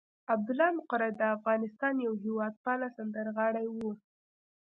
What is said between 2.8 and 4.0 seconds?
سندرغاړی وو.